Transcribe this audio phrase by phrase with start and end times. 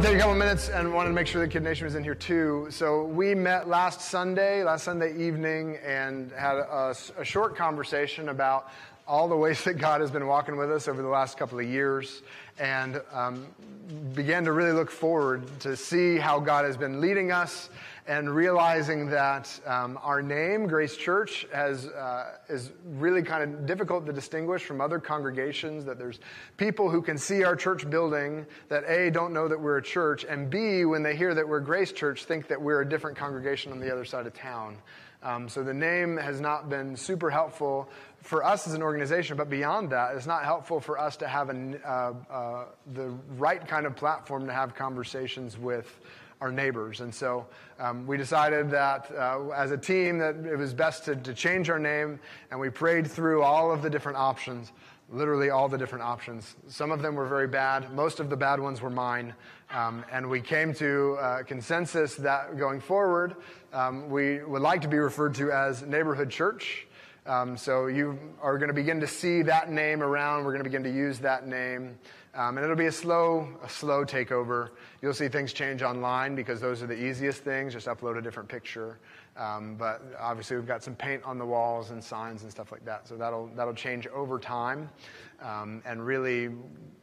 [0.00, 2.02] to take a couple minutes and wanted to make sure the Kid Nation was in
[2.02, 2.68] here too.
[2.70, 8.70] So we met last Sunday, last Sunday evening, and had a, a short conversation about
[9.06, 11.66] all the ways that God has been walking with us over the last couple of
[11.66, 12.22] years,
[12.58, 13.46] and um,
[14.14, 17.68] began to really look forward to see how God has been leading us
[18.10, 24.04] and realizing that um, our name, Grace Church, has, uh, is really kind of difficult
[24.06, 25.84] to distinguish from other congregations.
[25.84, 26.18] That there's
[26.56, 30.24] people who can see our church building that A, don't know that we're a church,
[30.28, 33.70] and B, when they hear that we're Grace Church, think that we're a different congregation
[33.70, 34.76] on the other side of town.
[35.22, 37.88] Um, so the name has not been super helpful
[38.22, 41.48] for us as an organization, but beyond that, it's not helpful for us to have
[41.48, 46.00] a, uh, uh, the right kind of platform to have conversations with
[46.40, 47.00] our neighbors.
[47.00, 47.46] And so
[47.78, 51.68] um, we decided that uh, as a team that it was best to, to change
[51.68, 52.18] our name,
[52.50, 54.72] and we prayed through all of the different options,
[55.10, 56.56] literally all the different options.
[56.68, 57.92] Some of them were very bad.
[57.92, 59.34] Most of the bad ones were mine.
[59.72, 63.36] Um, and we came to a consensus that going forward,
[63.72, 66.86] um, we would like to be referred to as Neighborhood Church.
[67.26, 70.44] Um, so you are going to begin to see that name around.
[70.44, 71.98] We're going to begin to use that name.
[72.34, 74.70] Um, and it'll be a slow, a slow takeover.
[75.02, 77.72] You'll see things change online because those are the easiest things.
[77.72, 78.98] Just upload a different picture.
[79.36, 82.84] Um, but obviously, we've got some paint on the walls and signs and stuff like
[82.84, 83.08] that.
[83.08, 84.88] So that'll that'll change over time.
[85.42, 86.50] Um, and really,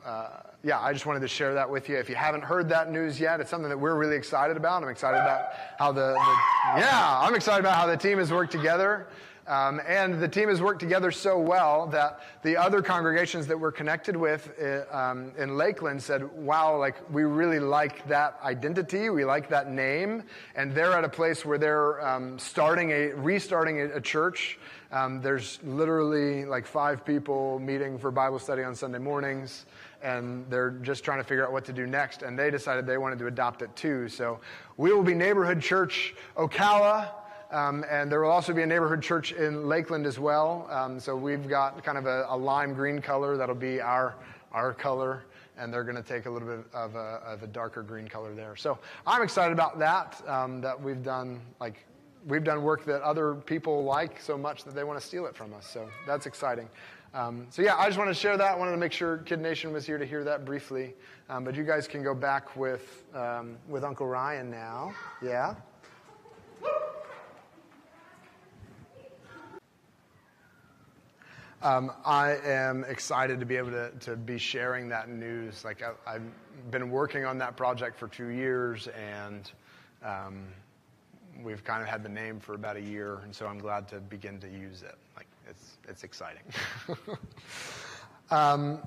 [0.05, 0.29] uh,
[0.63, 1.97] yeah, I just wanted to share that with you.
[1.97, 4.83] If you haven't heard that news yet, it's something that we're really excited about.
[4.83, 8.51] I'm excited about how the, the yeah, I'm excited about how the team has worked
[8.51, 9.07] together.
[9.47, 13.71] Um, and the team has worked together so well that the other congregations that we're
[13.71, 19.09] connected with uh, um, in Lakeland said, wow, like we really like that identity.
[19.09, 20.23] We like that name.
[20.55, 24.59] And they're at a place where they're um, starting a, restarting a, a church.
[24.91, 29.65] Um, there's literally like five people meeting for Bible study on Sunday mornings
[30.01, 32.21] and they're just trying to figure out what to do next.
[32.21, 34.09] And they decided they wanted to adopt it too.
[34.09, 34.39] So
[34.75, 37.09] we will be Neighborhood Church Ocala.
[37.51, 40.67] Um, and there will also be a neighborhood church in Lakeland as well.
[40.69, 44.15] Um, so we've got kind of a, a, lime green color that'll be our,
[44.51, 45.23] our color.
[45.57, 48.35] And they're going to take a little bit of a, of a, darker green color
[48.35, 48.55] there.
[48.55, 48.77] So
[49.07, 51.85] I'm excited about that, um, that we've done, like,
[52.27, 55.35] we've done work that other people like so much that they want to steal it
[55.35, 55.65] from us.
[55.65, 56.67] So that's exciting.
[57.13, 58.51] Um, so yeah, I just wanted to share that.
[58.51, 60.93] I wanted to make sure Kid Nation was here to hear that briefly.
[61.29, 64.93] Um, but you guys can go back with, um, with Uncle Ryan now.
[65.23, 65.55] Yeah?
[71.63, 75.65] Um, I am excited to be able to, to be sharing that news.
[75.65, 76.21] Like I, have
[76.71, 79.51] been working on that project for two years, and
[80.03, 80.45] um,
[81.43, 83.99] we've kind of had the name for about a year, and so I'm glad to
[83.99, 84.95] begin to use it.
[85.15, 86.43] Like it's it's exciting.
[88.29, 88.79] um,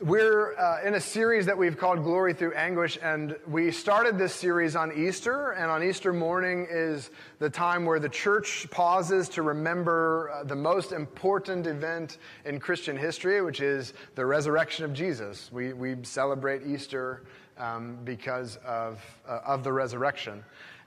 [0.00, 4.34] we're uh, in a series that we've called Glory Through Anguish, and we started this
[4.34, 5.52] series on Easter.
[5.52, 10.56] And on Easter morning is the time where the church pauses to remember uh, the
[10.56, 15.50] most important event in Christian history, which is the resurrection of Jesus.
[15.52, 17.22] We, we celebrate Easter
[17.56, 20.42] um, because of, uh, of the resurrection.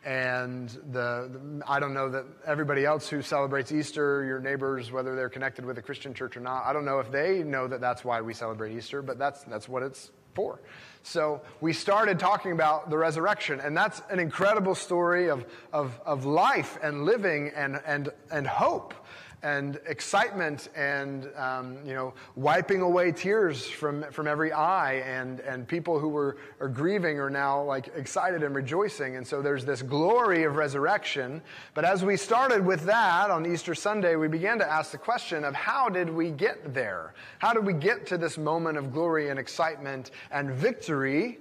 [0.07, 5.17] And the, the, I don't know that everybody else who celebrates Easter, your neighbors, whether
[5.17, 7.81] they're connected with a Christian church or not, I don't know if they know that
[7.81, 10.61] that's why we celebrate Easter, but that's, that's what it's for.
[11.03, 16.23] So we started talking about the resurrection, and that's an incredible story of, of, of
[16.25, 18.93] life and living and, and, and hope
[19.43, 25.67] and excitement and um, you know wiping away tears from, from every eye and, and
[25.67, 29.15] people who were are grieving are now like excited and rejoicing.
[29.15, 31.41] And so there's this glory of resurrection.
[31.75, 35.43] But as we started with that on easter sunday we began to ask the question
[35.43, 37.13] of how did we get there?
[37.39, 41.39] How did we get to this moment of glory and excitement and victory?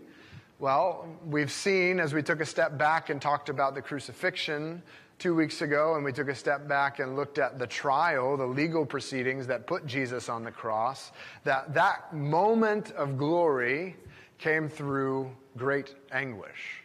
[0.58, 4.82] Well, we've seen as we took a step back and talked about the crucifixion,
[5.18, 8.46] two weeks ago and we took a step back and looked at the trial, the
[8.46, 11.12] legal proceedings that put Jesus on the cross,
[11.44, 13.96] that that moment of glory
[14.38, 16.82] came through great anguish.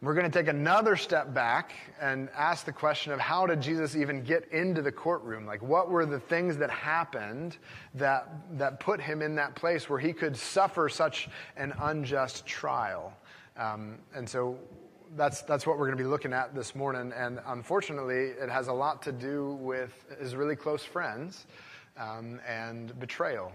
[0.00, 3.96] We're going to take another step back and ask the question of how did Jesus
[3.96, 5.44] even get into the courtroom?
[5.44, 7.56] Like, what were the things that happened
[7.94, 13.12] that, that put him in that place where he could suffer such an unjust trial?
[13.56, 14.56] Um, and so
[15.16, 17.12] that's, that's what we're going to be looking at this morning.
[17.16, 21.46] And unfortunately, it has a lot to do with his really close friends
[21.96, 23.52] um, and betrayal.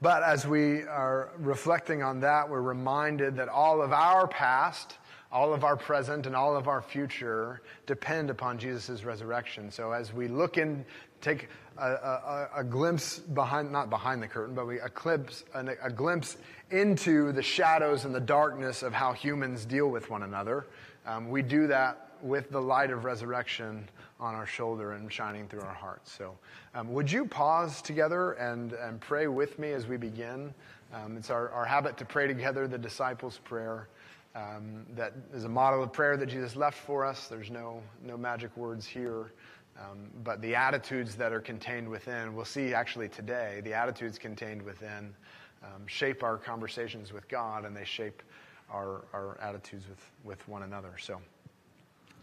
[0.00, 4.96] But as we are reflecting on that, we're reminded that all of our past,
[5.30, 9.70] all of our present and all of our future depend upon Jesus' resurrection.
[9.70, 10.84] So as we look in,
[11.20, 15.64] take a, a, a glimpse behind, not behind the curtain, but we, a, glimpse, a,
[15.82, 16.36] a glimpse
[16.70, 20.66] into the shadows and the darkness of how humans deal with one another,
[21.06, 23.88] um, we do that with the light of resurrection
[24.20, 26.12] on our shoulder and shining through our hearts.
[26.12, 26.36] So,
[26.74, 30.52] um, would you pause together and, and pray with me as we begin?
[30.92, 33.88] Um, it's our, our habit to pray together the disciples' prayer.
[34.34, 37.28] Um, that is a model of prayer that Jesus left for us.
[37.28, 39.32] There's no, no magic words here.
[39.78, 44.60] Um, but the attitudes that are contained within, we'll see actually today, the attitudes contained
[44.62, 45.14] within
[45.62, 48.22] um, shape our conversations with God and they shape
[48.70, 50.92] our, our attitudes with, with one another.
[50.98, 51.20] So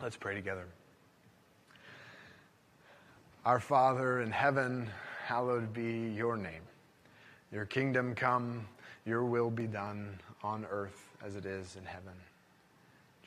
[0.02, 0.66] let's pray together.
[3.46, 4.90] Our Father in heaven,
[5.24, 6.62] hallowed be your name.
[7.52, 8.68] Your kingdom come,
[9.06, 12.14] your will be done on earth as it is in heaven.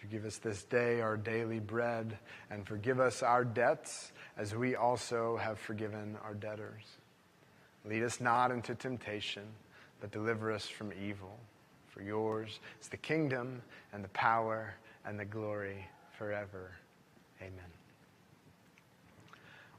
[0.03, 2.19] You give us this day our daily bread
[2.51, 6.85] and forgive us our debts as we also have forgiven our debtors.
[7.85, 9.43] Lead us not into temptation,
[10.01, 11.39] but deliver us from evil.
[11.89, 13.61] For yours is the kingdom
[13.93, 14.75] and the power
[15.05, 15.87] and the glory
[16.17, 16.73] forever.
[17.41, 17.53] Amen.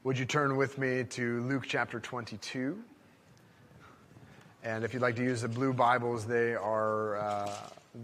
[0.04, 2.78] Would you turn with me to Luke chapter 22?
[4.62, 7.50] And if you'd like to use the blue Bibles, they are uh,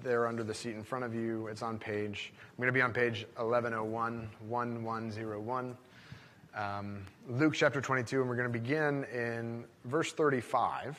[0.03, 1.47] there under the seat in front of you.
[1.49, 5.77] It's on page, I'm going to be on page 1101, 1101.
[6.55, 10.99] Um, Luke chapter 22, and we're going to begin in verse 35.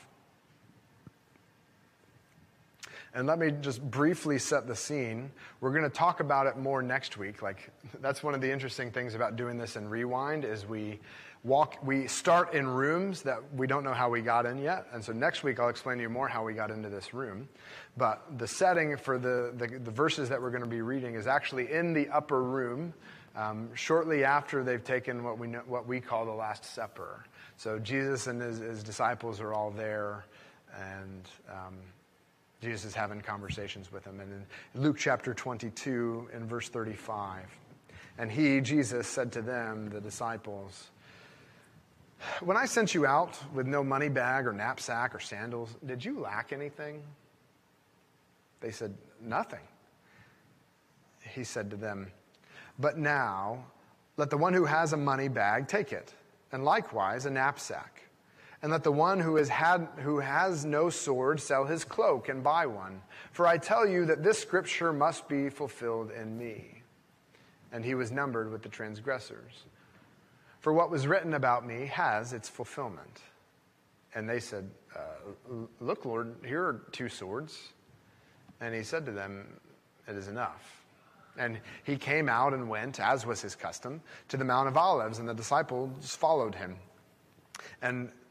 [3.17, 5.31] And let me just briefly set the scene.
[5.59, 7.41] We're going to talk about it more next week.
[7.41, 10.99] Like that's one of the interesting things about doing this in Rewind is we
[11.43, 14.85] walk we start in rooms that we don't know how we got in yet.
[14.93, 17.49] And so next week I'll explain to you more how we got into this room.
[17.97, 21.25] But the setting for the, the, the verses that we're going to be reading is
[21.25, 22.93] actually in the upper room
[23.35, 27.25] um, shortly after they've taken what we, know, what we call the Last Supper.
[27.55, 30.25] So Jesus and his, his disciples are all there,
[30.75, 31.77] and um,
[32.61, 34.19] Jesus is having conversations with them.
[34.19, 37.45] And in Luke chapter 22, in verse 35,
[38.17, 40.89] and he, Jesus, said to them, the disciples,
[42.41, 46.19] When I sent you out with no money bag or knapsack or sandals, did you
[46.19, 47.03] lack anything?
[48.59, 49.59] They said, Nothing.
[51.21, 52.11] He said to them,
[52.79, 53.65] But now
[54.17, 56.11] let the one who has a money bag take it,
[56.51, 57.96] and likewise a knapsack
[58.61, 62.43] and let the one who has, had, who has no sword sell his cloak and
[62.43, 63.01] buy one.
[63.31, 66.81] For I tell you that this scripture must be fulfilled in me.
[67.71, 69.65] And he was numbered with the transgressors.
[70.59, 73.21] For what was written about me has its fulfillment.
[74.15, 77.73] And they said, uh, Look, Lord, here are two swords.
[78.59, 79.45] And he said to them,
[80.07, 80.83] It is enough.
[81.37, 85.19] And he came out and went, as was his custom, to the Mount of Olives,
[85.19, 86.77] and the disciples followed him.
[87.83, 88.11] And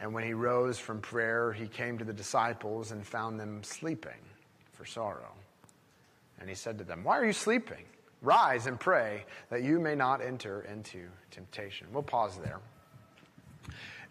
[0.00, 4.20] And when he rose from prayer, he came to the disciples and found them sleeping
[4.72, 5.32] for sorrow.
[6.40, 7.84] And he said to them, Why are you sleeping?
[8.22, 11.86] Rise and pray that you may not enter into temptation.
[11.92, 12.60] We'll pause there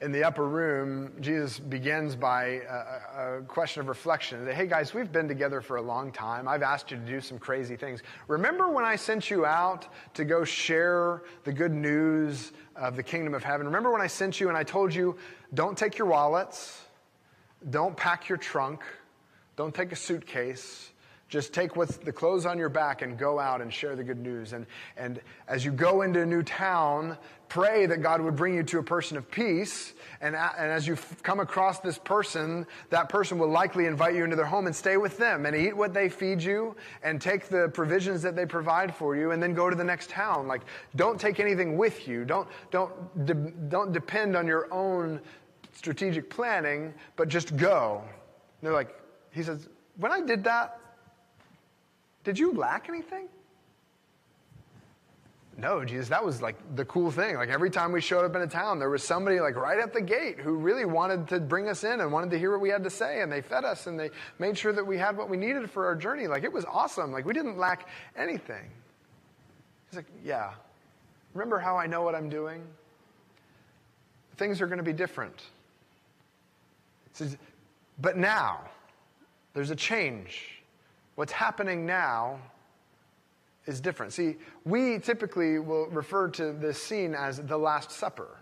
[0.01, 4.46] in the upper room, Jesus begins by a, a, question of reflection.
[4.46, 6.48] Hey guys, we've been together for a long time.
[6.48, 8.04] I've asked you to do some crazy things.
[8.27, 13.34] Remember when I sent you out to go share the good news of the kingdom
[13.34, 13.66] of heaven?
[13.66, 15.18] Remember when I sent you and I told you,
[15.56, 16.80] don't take your wallets,
[17.72, 18.84] don't pack your trunk,
[19.56, 20.92] don't take a suitcase.
[21.29, 24.19] Just take what's the clothes on your back and go out and share the good
[24.19, 24.53] news.
[24.53, 24.65] And,
[24.96, 25.19] and
[25.50, 27.17] as you go into a new town,
[27.50, 29.93] pray that God would bring you to a person of peace.
[30.22, 34.38] And, and as you come across this person, that person will likely invite you into
[34.38, 37.69] their home and stay with them and eat what they feed you and take the
[37.74, 40.48] provisions that they provide for you and then go to the next town.
[40.48, 40.62] Like,
[40.96, 42.24] don't take anything with you.
[42.24, 45.19] Don't, don't, de- don't depend on your own
[45.74, 48.01] strategic planning, but just go.
[48.05, 48.12] And
[48.62, 48.98] they're like,
[49.31, 49.67] he says,
[49.98, 50.79] when I did that,
[52.27, 53.29] did you lack anything?
[55.55, 57.38] No, Jesus, that was like the cool thing.
[57.38, 59.93] Like every time we showed up in a town, there was somebody like right at
[59.93, 62.67] the gate who really wanted to bring us in and wanted to hear what we
[62.67, 63.22] had to say.
[63.22, 65.86] And they fed us and they made sure that we had what we needed for
[65.86, 66.27] our journey.
[66.27, 67.13] Like it was awesome.
[67.13, 68.69] Like we didn't lack anything.
[69.89, 70.51] He's like, Yeah.
[71.34, 72.62] Remember how I know what I'm doing?
[74.36, 75.39] Things are going to be different.
[77.13, 77.38] He says,
[78.00, 78.62] but now,
[79.53, 80.57] there's a change.
[81.17, 82.39] What's happening now
[83.65, 84.13] is different.
[84.13, 88.38] See, we typically will refer to this scene as the Last Supper.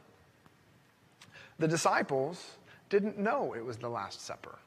[1.57, 2.57] The disciples
[2.89, 4.59] didn't know it was the Last Supper.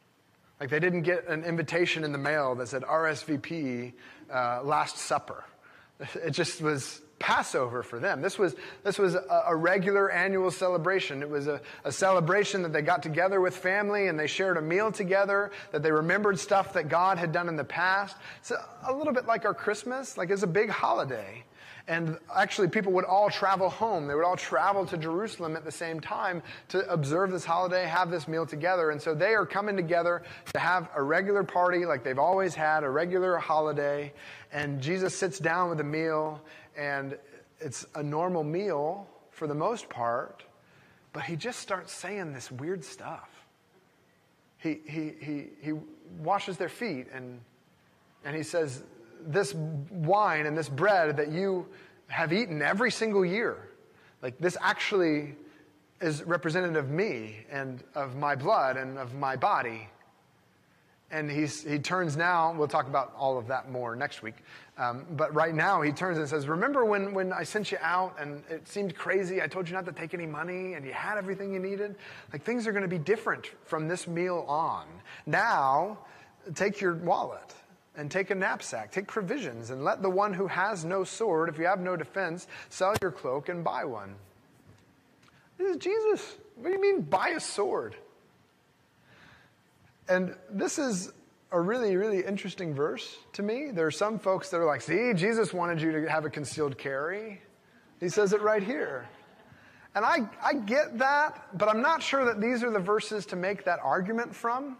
[0.58, 3.92] Like they didn't get an invitation in the mail that said RSVP,
[4.32, 5.44] uh, Last Supper.
[6.14, 8.20] It just was Passover for them.
[8.20, 11.22] This was, this was a, a regular annual celebration.
[11.22, 14.62] It was a, a, celebration that they got together with family and they shared a
[14.62, 18.16] meal together, that they remembered stuff that God had done in the past.
[18.38, 21.44] It's a, a little bit like our Christmas, like it's a big holiday.
[21.88, 24.06] And actually, people would all travel home.
[24.06, 28.10] They would all travel to Jerusalem at the same time to observe this holiday, have
[28.10, 28.90] this meal together.
[28.90, 30.22] And so they are coming together
[30.52, 34.12] to have a regular party like they've always had, a regular holiday.
[34.52, 36.42] And Jesus sits down with a meal
[36.78, 37.18] and
[37.60, 40.44] it's a normal meal for the most part,
[41.12, 43.28] but he just starts saying this weird stuff.
[44.58, 45.72] He, he, he, he
[46.20, 47.40] washes their feet and,
[48.24, 48.84] and he says,
[49.26, 51.66] This wine and this bread that you
[52.06, 53.68] have eaten every single year,
[54.22, 55.34] like this actually
[56.00, 59.88] is representative of me and of my blood and of my body.
[61.10, 64.34] And he's, he turns now, we'll talk about all of that more next week.
[64.76, 68.14] Um, but right now, he turns and says, Remember when, when I sent you out
[68.20, 69.40] and it seemed crazy?
[69.40, 71.96] I told you not to take any money and you had everything you needed?
[72.32, 74.86] Like things are going to be different from this meal on.
[75.24, 75.98] Now,
[76.54, 77.54] take your wallet
[77.96, 81.58] and take a knapsack, take provisions, and let the one who has no sword, if
[81.58, 84.14] you have no defense, sell your cloak and buy one.
[85.58, 86.36] This is Jesus.
[86.54, 87.96] What do you mean, buy a sword?
[90.08, 91.12] And this is
[91.50, 93.70] a really, really interesting verse to me.
[93.70, 96.76] There are some folks that are like, see, Jesus wanted you to have a concealed
[96.76, 97.40] carry.
[98.00, 99.08] He says it right here.
[99.94, 103.36] And I, I get that, but I'm not sure that these are the verses to
[103.36, 104.76] make that argument from.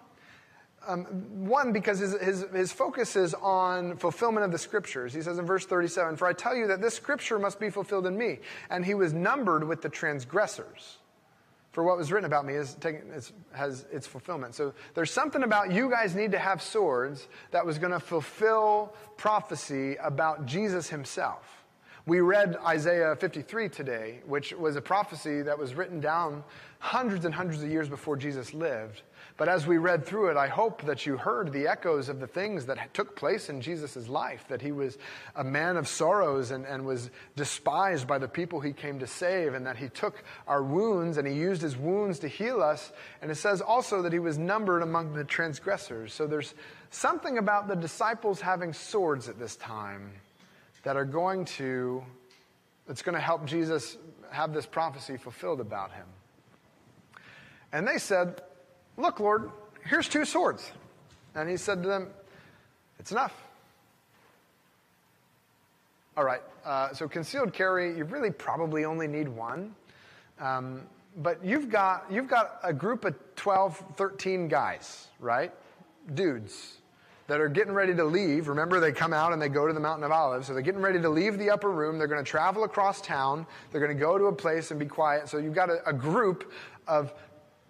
[0.87, 1.05] Um,
[1.47, 5.13] one, because his, his, his focus is on fulfillment of the scriptures.
[5.13, 8.07] He says in verse 37, For I tell you that this scripture must be fulfilled
[8.07, 8.39] in me.
[8.71, 10.99] And he was numbered with the transgressors.
[11.73, 13.13] For what was written about me is taking,
[13.53, 14.55] has its fulfillment.
[14.55, 18.95] So there's something about you guys need to have swords that was going to fulfill
[19.17, 21.59] prophecy about Jesus himself.
[22.07, 26.43] We read Isaiah 53 today, which was a prophecy that was written down
[26.79, 29.03] hundreds and hundreds of years before Jesus lived.
[29.39, 32.27] But as we read through it, I hope that you heard the echoes of the
[32.27, 34.99] things that took place in Jesus' life, that he was
[35.37, 39.55] a man of sorrows and, and was despised by the people he came to save,
[39.55, 42.91] and that he took our wounds and he used his wounds to heal us.
[43.23, 46.13] And it says also that he was numbered among the transgressors.
[46.13, 46.55] So there's
[46.91, 50.11] something about the disciples having swords at this time
[50.83, 52.03] that are going to,
[52.89, 53.99] that's going to help Jesus
[54.31, 56.07] have this prophecy fulfilled about him.
[57.73, 58.41] And they said,
[58.99, 59.51] Look, Lord,
[59.87, 60.71] here's two swords.
[61.35, 62.09] And he said to them,
[62.99, 63.33] It's enough.
[66.17, 69.73] All right, uh, so concealed carry, you really probably only need one.
[70.41, 70.83] Um,
[71.19, 75.53] but you've got, you've got a group of 12, 13 guys, right?
[76.15, 76.79] Dudes
[77.29, 78.49] that are getting ready to leave.
[78.49, 80.47] Remember, they come out and they go to the Mountain of Olives.
[80.47, 81.99] So they're getting ready to leave the upper room.
[81.99, 83.47] They're going to travel across town.
[83.71, 85.29] They're going to go to a place and be quiet.
[85.29, 86.51] So you've got a, a group
[86.89, 87.13] of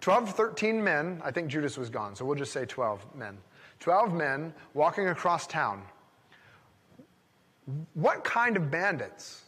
[0.01, 3.37] 12, 13 men, I think Judas was gone, so we'll just say 12 men.
[3.79, 5.81] 12 men walking across town.
[7.93, 9.43] What kind of bandits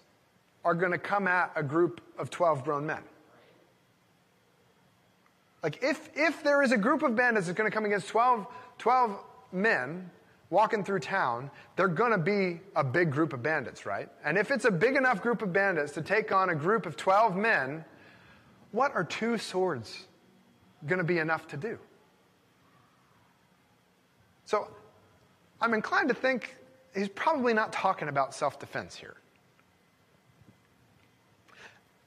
[0.64, 3.02] are going to come at a group of 12 grown men?
[5.64, 8.48] Like, if, if there is a group of bandits that's going to come against 12,
[8.78, 9.18] 12
[9.52, 10.10] men
[10.50, 14.10] walking through town, they're going to be a big group of bandits, right?
[14.24, 16.98] And if it's a big enough group of bandits to take on a group of
[16.98, 17.86] 12 men,
[18.72, 20.08] what are two swords
[20.88, 21.78] going to be enough to do.
[24.46, 24.68] So
[25.62, 26.56] I'm inclined to think
[26.94, 29.16] he's probably not talking about self defense here.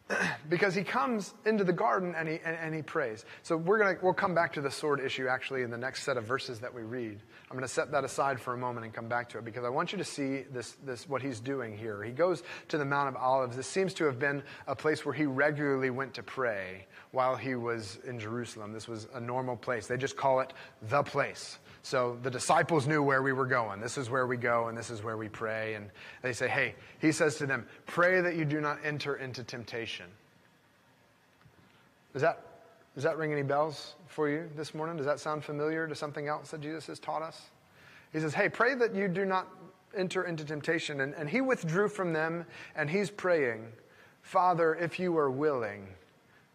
[0.49, 3.25] because he comes into the garden and he, and, and he prays.
[3.43, 6.17] So we're gonna, we'll come back to the sword issue actually in the next set
[6.17, 7.21] of verses that we read.
[7.51, 9.65] I'm going to set that aside for a moment and come back to it because
[9.65, 12.03] I want you to see this, this, what he's doing here.
[12.03, 13.57] He goes to the Mount of Olives.
[13.57, 17.55] This seems to have been a place where he regularly went to pray while he
[17.55, 18.73] was in Jerusalem.
[18.73, 19.87] This was a normal place.
[19.87, 20.53] They just call it
[20.89, 21.59] the place.
[21.83, 23.79] So the disciples knew where we were going.
[23.81, 25.75] This is where we go and this is where we pray.
[25.75, 25.91] And
[26.23, 30.04] they say, hey, he says to them, pray that you do not enter into temptation.
[32.15, 32.41] Does that,
[32.95, 34.97] does that ring any bells for you this morning?
[34.97, 37.51] Does that sound familiar to something else that Jesus has taught us?
[38.13, 39.49] He says, hey, pray that you do not
[39.97, 41.01] enter into temptation.
[41.01, 43.67] And, and he withdrew from them, and he's praying,
[44.23, 45.87] Father, if you are willing,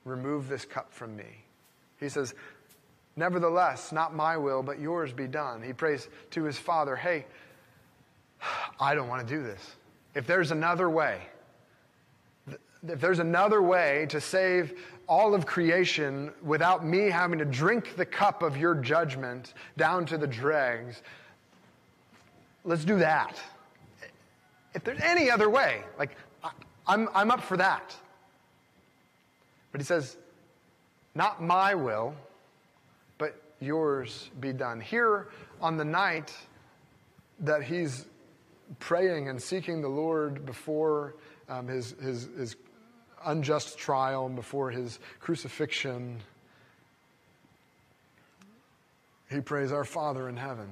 [0.06, 1.44] remove this cup from me.
[2.00, 2.34] He says,
[3.16, 5.62] Nevertheless, not my will, but yours be done.
[5.62, 7.26] He prays to his Father, Hey,
[8.80, 9.76] I don't want to do this.
[10.16, 11.20] If there's another way,
[12.88, 18.06] if there's another way to save all of creation without me having to drink the
[18.06, 21.02] cup of your judgment down to the dregs,
[22.64, 23.36] let's do that.
[24.76, 26.16] If there's any other way, like,
[26.88, 27.96] I'm, I'm up for that.
[29.72, 30.16] But he says,
[31.16, 32.14] not my will,
[33.18, 34.80] but yours be done.
[34.80, 35.28] Here
[35.60, 36.32] on the night
[37.40, 38.06] that he's
[38.78, 41.16] praying and seeking the Lord before
[41.48, 42.56] um, his, his, his
[43.26, 46.20] unjust trial and before his crucifixion,
[49.30, 50.70] he prays, Our Father in heaven,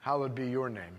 [0.00, 0.96] hallowed be your name.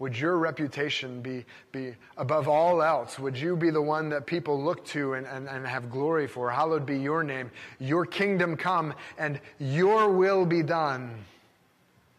[0.00, 3.18] Would your reputation be, be above all else?
[3.18, 6.50] Would you be the one that people look to and, and, and have glory for?
[6.50, 7.50] Hallowed be your name.
[7.78, 11.14] Your kingdom come and your will be done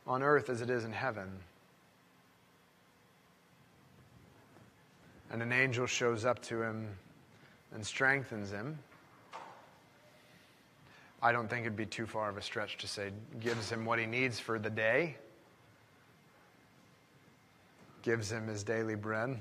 [0.08, 1.30] on earth as it is in heaven.
[5.36, 6.88] And an angel shows up to him
[7.74, 8.80] and strengthens him.
[11.22, 13.12] I don't think it'd be too far of a stretch to say,
[13.42, 15.18] gives him what he needs for the day,
[18.02, 19.38] gives him his daily bread.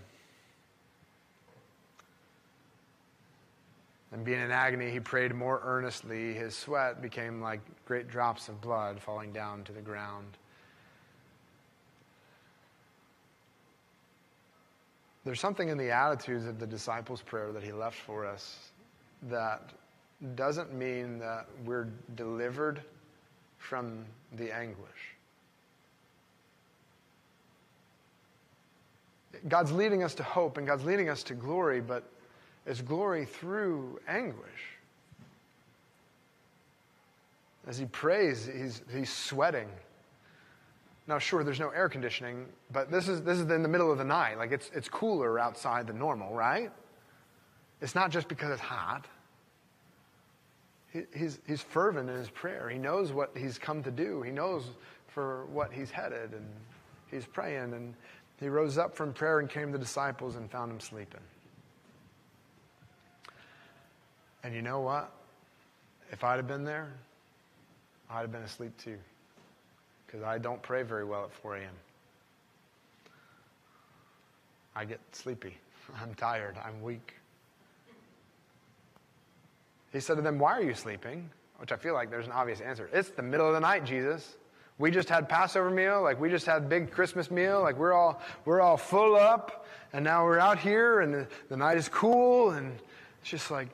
[4.10, 6.34] And being in agony, he prayed more earnestly.
[6.34, 10.38] His sweat became like great drops of blood falling down to the ground.
[15.24, 18.70] There's something in the attitudes of the disciples' prayer that he left for us
[19.30, 19.70] that
[20.36, 22.82] doesn't mean that we're delivered
[23.58, 24.04] from
[24.36, 24.88] the anguish.
[29.48, 32.04] God's leading us to hope and God's leading us to glory, but
[32.66, 34.44] it's glory through anguish.
[37.66, 39.68] As he prays, he's, he's sweating.
[41.06, 43.98] Now, sure, there's no air conditioning, but this is, this is in the middle of
[43.98, 44.38] the night.
[44.38, 46.70] Like, it's, it's cooler outside than normal, right?
[47.82, 49.06] It's not just because it's hot.
[50.90, 52.70] He, he's, he's fervent in his prayer.
[52.70, 54.64] He knows what he's come to do, he knows
[55.08, 56.46] for what he's headed, and
[57.10, 57.74] he's praying.
[57.74, 57.94] And
[58.40, 61.20] he rose up from prayer and came to the disciples and found them sleeping.
[64.42, 65.12] And you know what?
[66.10, 66.92] If I'd have been there,
[68.10, 68.98] I'd have been asleep too
[70.06, 71.74] because I don't pray very well at 4 a.m.
[74.76, 75.56] I get sleepy.
[76.02, 76.56] I'm tired.
[76.64, 77.14] I'm weak.
[79.92, 81.30] He said to them, Why are you sleeping?
[81.58, 82.90] Which I feel like there's an obvious answer.
[82.92, 84.36] It's the middle of the night, Jesus.
[84.78, 88.20] We just had Passover meal, like we just had big Christmas meal, like we're all
[88.44, 92.50] we're all full up, and now we're out here and the, the night is cool,
[92.50, 92.76] and
[93.20, 93.68] it's just like,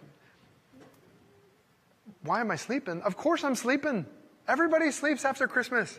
[2.22, 3.00] why am I sleeping?
[3.00, 4.04] Of course I'm sleeping.
[4.46, 5.98] Everybody sleeps after Christmas.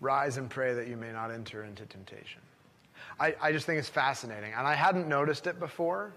[0.00, 2.40] Rise and pray that you may not enter into temptation.
[3.18, 4.52] I, I just think it's fascinating.
[4.56, 6.12] And I hadn't noticed it before,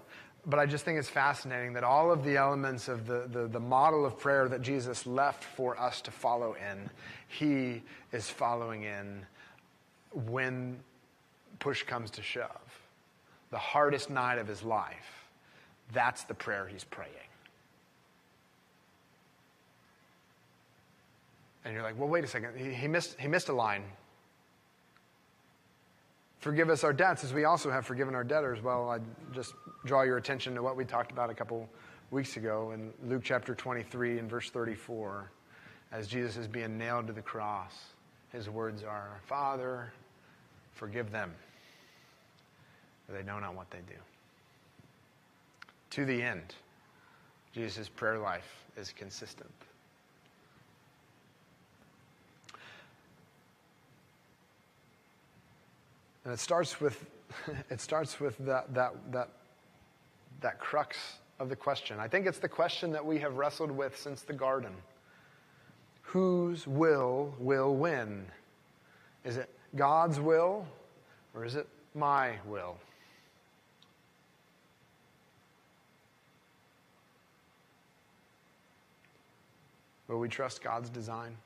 [0.46, 3.60] but I just think it's fascinating that all of the elements of the, the, the,
[3.60, 6.90] model of prayer that Jesus left for us to follow in,
[7.28, 9.24] he is following in
[10.12, 10.78] when
[11.58, 12.80] push comes to shove.
[13.50, 15.28] The hardest night of his life,
[15.92, 17.10] that's the prayer he's praying.
[21.64, 22.56] And you're like, well, wait a second.
[22.56, 23.84] He, he, missed, he missed a line.
[26.38, 28.60] Forgive us our debts as we also have forgiven our debtors.
[28.60, 28.98] Well, I
[29.32, 31.68] just draw your attention to what we talked about a couple
[32.10, 35.30] weeks ago in Luke chapter 23 and verse 34.
[35.92, 37.74] As Jesus is being nailed to the cross,
[38.32, 39.92] his words are, Father,
[40.72, 41.32] forgive them,
[43.06, 43.98] for they know not what they do.
[45.90, 46.54] To the end,
[47.54, 49.52] Jesus' prayer life is consistent.
[56.24, 57.04] And it starts with,
[57.70, 59.28] it starts with that, that, that,
[60.40, 60.96] that crux
[61.38, 61.98] of the question.
[61.98, 64.72] I think it's the question that we have wrestled with since the garden.
[66.02, 68.26] Whose will will win?
[69.24, 70.66] Is it God's will
[71.34, 72.76] or is it my will?
[80.08, 81.36] Will we trust God's design?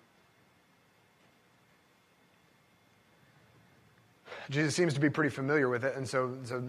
[4.50, 6.62] Jesus seems to be pretty familiar with it, and so, so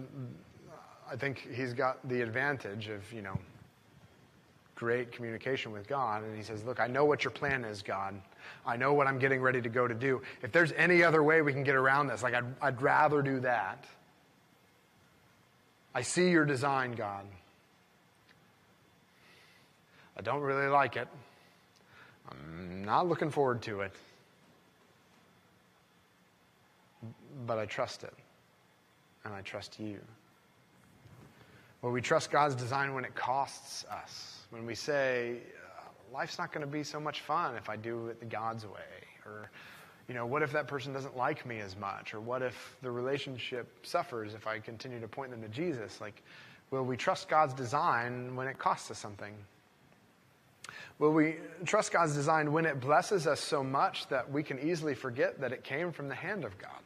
[1.10, 3.38] I think he's got the advantage of, you know,
[4.74, 6.22] great communication with God.
[6.22, 8.14] And he says, Look, I know what your plan is, God.
[8.66, 10.22] I know what I'm getting ready to go to do.
[10.42, 13.40] If there's any other way we can get around this, like I'd, I'd rather do
[13.40, 13.84] that.
[15.94, 17.24] I see your design, God.
[20.16, 21.08] I don't really like it.
[22.30, 23.92] I'm not looking forward to it.
[27.46, 28.14] But I trust it.
[29.24, 30.00] And I trust you.
[31.82, 34.42] Well, we trust God's design when it costs us.
[34.50, 35.38] When we say,
[35.78, 38.66] uh, life's not going to be so much fun if I do it the God's
[38.66, 38.80] way.
[39.24, 39.50] Or,
[40.08, 42.14] you know, what if that person doesn't like me as much?
[42.14, 46.00] Or what if the relationship suffers if I continue to point them to Jesus?
[46.00, 46.22] Like,
[46.72, 49.34] will we trust God's design when it costs us something?
[50.98, 54.94] Will we trust God's design when it blesses us so much that we can easily
[54.94, 56.82] forget that it came from the hand of God?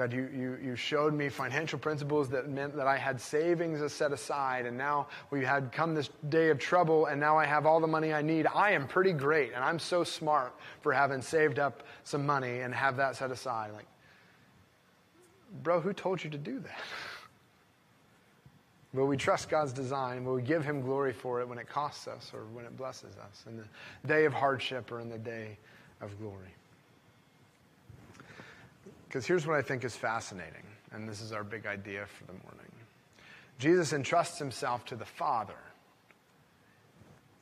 [0.00, 4.12] God, you, you, you showed me financial principles that meant that I had savings set
[4.12, 7.80] aside, and now we had come this day of trouble, and now I have all
[7.80, 8.46] the money I need.
[8.46, 12.74] I am pretty great, and I'm so smart for having saved up some money and
[12.74, 13.74] have that set aside.
[13.74, 13.84] Like,
[15.62, 16.80] bro, who told you to do that?
[18.94, 20.24] Will we trust God's design?
[20.24, 23.18] Will we give Him glory for it when it costs us or when it blesses
[23.18, 23.64] us in the
[24.08, 25.58] day of hardship or in the day
[26.00, 26.54] of glory?
[29.10, 32.32] Because here's what I think is fascinating, and this is our big idea for the
[32.44, 32.70] morning.
[33.58, 35.58] Jesus entrusts himself to the Father,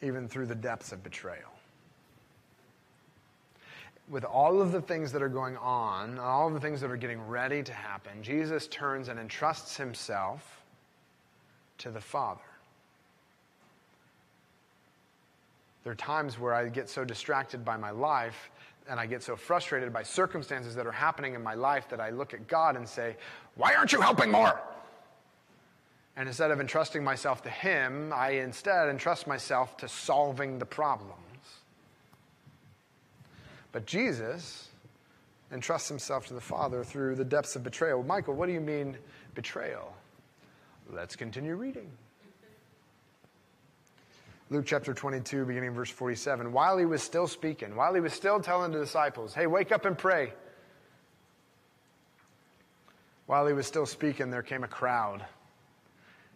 [0.00, 1.52] even through the depths of betrayal.
[4.09, 6.96] With all of the things that are going on, all of the things that are
[6.96, 10.62] getting ready to happen, Jesus turns and entrusts himself
[11.76, 12.40] to the Father.
[15.85, 18.50] There are times where I get so distracted by my life
[18.88, 22.11] and I get so frustrated by circumstances that are happening in my life that I
[22.11, 23.16] look at God and say,
[23.55, 24.61] Why aren't you helping more?
[26.16, 31.14] And instead of entrusting myself to Him, I instead entrust myself to solving the problems.
[33.70, 34.68] But Jesus
[35.53, 38.03] entrusts himself to the Father through the depths of betrayal.
[38.03, 38.96] Michael, what do you mean
[39.35, 39.94] betrayal?
[40.90, 41.90] Let's continue reading.
[44.50, 46.52] Luke chapter 22, beginning verse 47.
[46.52, 49.84] While he was still speaking, while he was still telling the disciples, hey, wake up
[49.84, 50.32] and pray.
[53.26, 55.22] While he was still speaking, there came a crowd.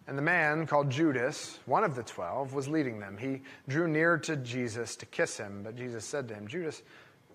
[0.05, 3.17] And the man called Judas, one of the twelve, was leading them.
[3.17, 6.83] He drew near to Jesus to kiss him, but Jesus said to him, Judas,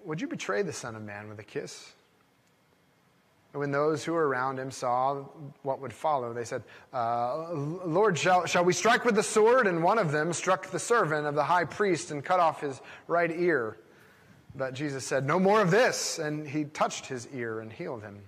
[0.04, 1.92] would you betray the Son of Man with a kiss?
[3.52, 5.22] And when those who were around him saw
[5.62, 9.66] what would follow, they said, uh, Lord, shall, shall we strike with the sword?
[9.66, 12.80] And one of them struck the servant of the high priest and cut off his
[13.06, 13.78] right ear.
[14.54, 16.18] But Jesus said, No more of this.
[16.18, 18.18] And he touched his ear and healed him.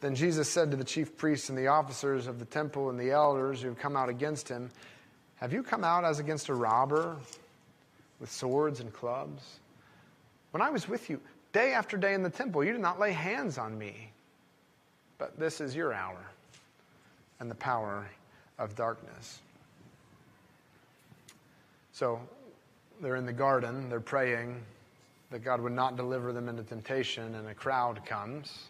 [0.00, 3.10] Then Jesus said to the chief priests and the officers of the temple and the
[3.10, 4.70] elders who had come out against him,
[5.36, 7.16] Have you come out as against a robber
[8.20, 9.60] with swords and clubs?
[10.50, 11.20] When I was with you,
[11.52, 14.10] Day after day in the temple, you did not lay hands on me.
[15.18, 16.18] But this is your hour
[17.38, 18.08] and the power
[18.58, 19.40] of darkness.
[21.92, 22.20] So
[23.00, 24.60] they're in the garden, they're praying
[25.30, 28.64] that God would not deliver them into temptation, and a crowd comes,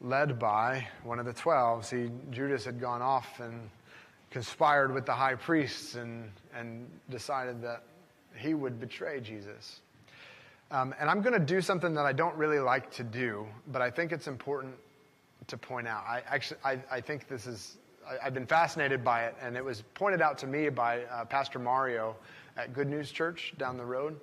[0.00, 1.86] led by one of the twelve.
[1.86, 3.70] See, Judas had gone off and
[4.30, 7.82] conspired with the high priests and, and decided that
[8.36, 9.80] he would betray Jesus.
[10.70, 13.82] Um, and I'm going to do something that I don't really like to do, but
[13.82, 14.74] I think it's important
[15.48, 16.04] to point out.
[16.06, 17.78] I actually, I, I think this is,
[18.08, 21.24] I, have been fascinated by it, and it was pointed out to me by uh,
[21.24, 22.14] Pastor Mario
[22.56, 24.20] at Good News Church down the road.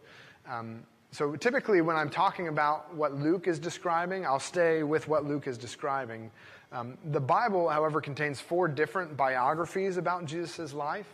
[0.50, 5.26] Um, so typically, when I'm talking about what Luke is describing, I'll stay with what
[5.26, 6.32] Luke is describing.
[6.72, 11.08] Um, the Bible, however, contains four different biographies about Jesus' life,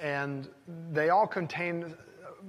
[0.00, 0.48] and
[0.92, 1.94] they all contain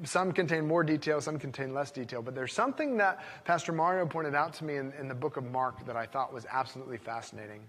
[0.04, 4.36] some contain more detail, some contain less detail, but there's something that Pastor Mario pointed
[4.36, 7.62] out to me in, in the book of Mark that I thought was absolutely fascinating.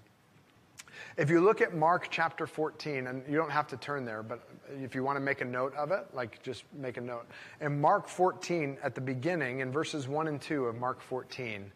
[1.17, 4.41] If you look at Mark chapter 14, and you don't have to turn there, but
[4.83, 7.27] if you want to make a note of it, like just make a note.
[7.61, 11.71] In Mark 14, at the beginning, in verses 1 and 2 of Mark 14,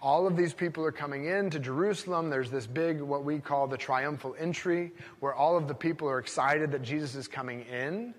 [0.00, 2.28] all of these people are coming in to Jerusalem.
[2.28, 6.18] There's this big, what we call the triumphal entry, where all of the people are
[6.18, 8.14] excited that Jesus is coming in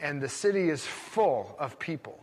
[0.00, 2.20] and the city is full of people.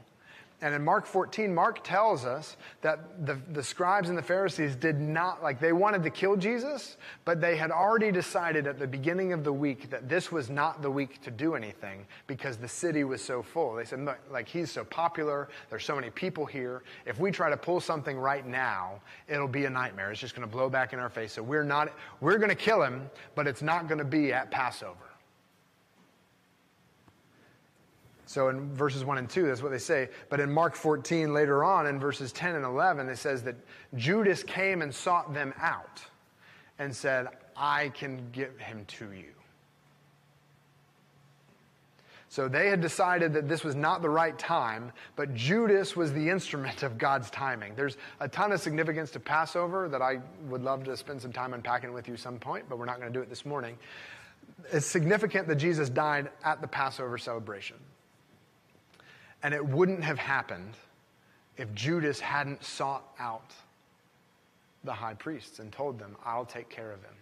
[0.64, 4.98] And in Mark 14, Mark tells us that the, the scribes and the Pharisees did
[4.98, 9.34] not, like, they wanted to kill Jesus, but they had already decided at the beginning
[9.34, 13.04] of the week that this was not the week to do anything because the city
[13.04, 13.74] was so full.
[13.74, 16.84] They said, like, he's so popular, there's so many people here.
[17.06, 20.12] If we try to pull something right now, it'll be a nightmare.
[20.12, 21.34] It's just going to blow back in our face.
[21.34, 24.50] So we're not, we're going to kill him, but it's not going to be at
[24.50, 25.13] Passover.
[28.34, 30.10] So in verses 1 and 2, that's what they say.
[30.28, 33.56] But in Mark 14, later on, in verses 10 and 11, it says that
[33.96, 36.02] Judas came and sought them out
[36.80, 39.34] and said, I can give him to you.
[42.28, 46.28] So they had decided that this was not the right time, but Judas was the
[46.32, 47.76] instrument of God's timing.
[47.76, 51.54] There's a ton of significance to Passover that I would love to spend some time
[51.54, 53.78] unpacking with you some point, but we're not going to do it this morning.
[54.72, 57.78] It's significant that Jesus died at the Passover celebration.
[59.44, 60.74] And it wouldn't have happened
[61.58, 63.54] if Judas hadn't sought out
[64.84, 67.14] the high priests and told them, I'll take care of him.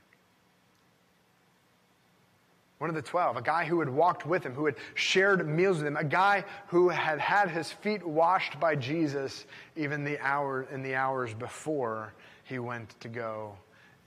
[2.78, 5.78] One of the twelve, a guy who had walked with him, who had shared meals
[5.78, 10.64] with him, a guy who had had his feet washed by Jesus even the hour,
[10.72, 13.56] in the hours before he went to go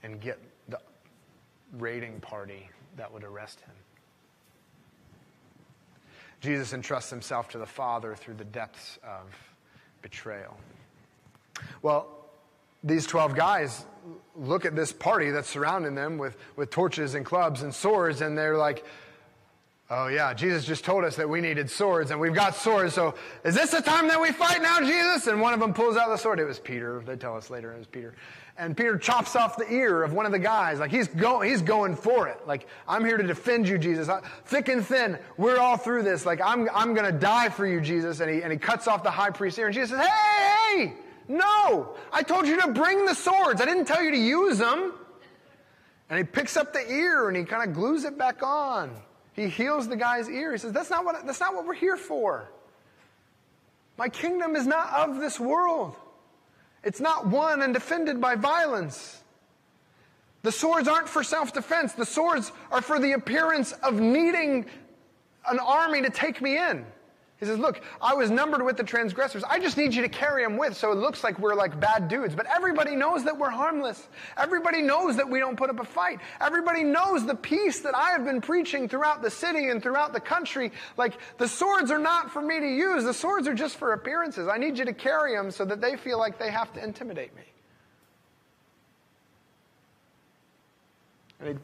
[0.03, 0.79] and get the
[1.77, 3.75] raiding party that would arrest him.
[6.45, 9.35] Jesus entrusts himself to the Father through the depths of
[10.01, 10.55] betrayal.
[11.81, 12.07] Well,
[12.83, 13.85] these 12 guys
[14.35, 18.37] look at this party that's surrounding them with, with torches and clubs and swords, and
[18.37, 18.85] they're like,
[19.87, 23.13] Oh, yeah, Jesus just told us that we needed swords, and we've got swords, so
[23.43, 25.27] is this the time that we fight now, Jesus?
[25.27, 26.39] And one of them pulls out the sword.
[26.39, 27.03] It was Peter.
[27.05, 28.15] They tell us later it was Peter
[28.57, 30.79] and Peter chops off the ear of one of the guys.
[30.79, 32.47] Like he's going, he's going for it.
[32.47, 34.09] Like I'm here to defend you, Jesus.
[34.45, 36.25] Thick and thin, we're all through this.
[36.25, 38.21] Like I'm, I'm to die for you, Jesus.
[38.21, 39.67] And he, and he cuts off the high priest's ear.
[39.67, 40.93] And Jesus says, Hey, hey,
[41.27, 41.95] no!
[42.13, 43.59] I told you to bring the swords.
[43.59, 44.93] I didn't tell you to use them.
[46.09, 48.95] And he picks up the ear and he kind of glues it back on.
[49.33, 50.53] He heals the guy's ear.
[50.53, 52.49] He says, That's not what, that's not what we're here for.
[53.97, 55.95] My kingdom is not of this world.
[56.85, 59.21] It's not won and defended by violence.
[60.43, 61.93] The swords aren't for self defense.
[61.93, 64.67] The swords are for the appearance of needing
[65.49, 66.85] an army to take me in.
[67.37, 69.43] He says, Look, I was numbered with the transgressors.
[69.43, 72.07] I just need you to carry them with so it looks like we're like bad
[72.07, 72.33] dudes.
[72.33, 74.07] But everybody knows that we're harmless.
[74.37, 76.19] Everybody knows that we don't put up a fight.
[76.39, 80.21] Everybody knows the peace that I have been preaching throughout the city and throughout the
[80.21, 80.71] country.
[80.95, 84.47] Like, the swords are not for me to use, the swords are just for appearances.
[84.47, 87.35] I need you to carry them so that they feel like they have to intimidate
[87.35, 87.43] me.
[91.41, 91.55] And he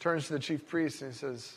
[0.00, 1.52] turns to the chief priest and he says,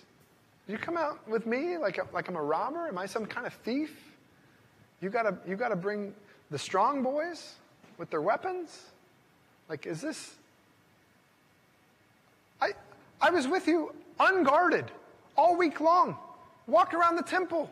[0.68, 2.88] you come out with me like, like I'm a robber?
[2.88, 3.96] Am I some kind of thief?
[5.02, 6.14] You gotta, you gotta bring
[6.52, 7.54] the strong boys
[7.98, 8.86] with their weapons?
[9.70, 10.36] Like, is this.
[12.62, 12.72] I,
[13.22, 14.92] I was with you unguarded
[15.38, 16.18] all week long,
[16.66, 17.70] walked around the temple.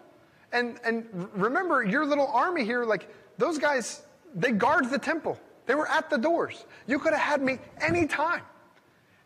[0.52, 4.04] And, and remember, your little army here, like, those guys,
[4.36, 5.40] they guard the temple.
[5.66, 6.64] They were at the doors.
[6.88, 8.44] You could have had me any time.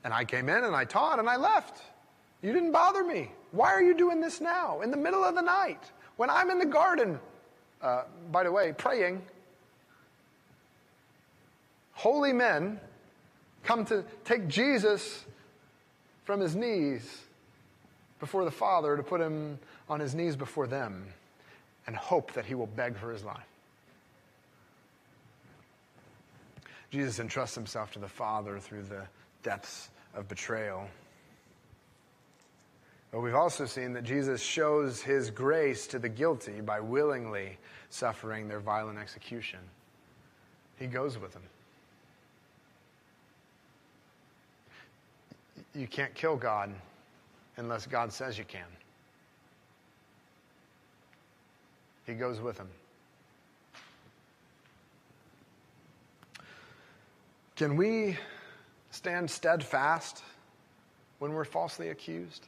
[0.03, 1.81] And I came in and I taught and I left.
[2.41, 3.31] You didn't bother me.
[3.51, 5.81] Why are you doing this now, in the middle of the night,
[6.17, 7.19] when I'm in the garden,
[7.81, 9.21] uh, by the way, praying?
[11.93, 12.79] Holy men
[13.63, 15.25] come to take Jesus
[16.25, 17.21] from his knees
[18.19, 19.59] before the Father to put him
[19.89, 21.05] on his knees before them
[21.87, 23.43] and hope that he will beg for his life.
[26.91, 29.05] Jesus entrusts himself to the Father through the
[29.43, 30.87] depths of betrayal.
[33.11, 37.57] But we've also seen that Jesus shows his grace to the guilty by willingly
[37.89, 39.59] suffering their violent execution.
[40.77, 41.41] He goes with them.
[45.73, 46.71] You can't kill God
[47.57, 48.65] unless God says you can.
[52.05, 52.69] He goes with them.
[57.55, 58.17] Can we
[58.91, 60.23] stand steadfast
[61.19, 62.45] when we're falsely accused?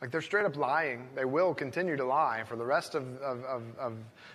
[0.00, 1.08] Like they're straight up lying.
[1.14, 3.94] They will continue to lie for the rest of, of, of, of,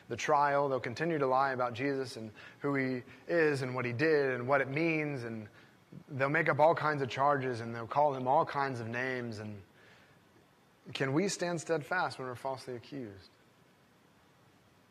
[0.09, 0.67] the trial.
[0.67, 4.47] They'll continue to lie about Jesus and who he is and what he did and
[4.47, 5.23] what it means.
[5.23, 5.47] And
[6.09, 9.39] they'll make up all kinds of charges and they'll call him all kinds of names.
[9.39, 9.55] And
[10.93, 13.29] can we stand steadfast when we're falsely accused?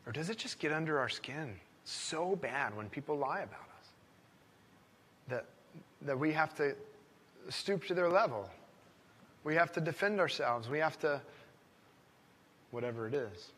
[0.06, 3.88] Or does it just get under our skin so bad when people lie about us
[5.28, 5.44] that,
[6.02, 6.74] that we have to
[7.48, 8.48] stoop to their level?
[9.44, 10.68] We have to defend ourselves.
[10.68, 11.20] We have to,
[12.70, 13.50] whatever it is.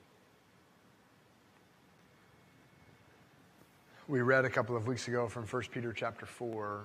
[4.09, 6.83] We read a couple of weeks ago from 1 Peter chapter 4,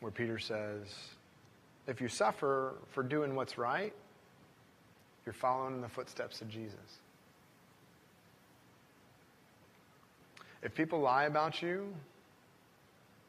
[0.00, 0.86] where Peter says,
[1.86, 3.92] If you suffer for doing what's right,
[5.26, 7.00] you're following in the footsteps of Jesus.
[10.62, 11.92] If people lie about you,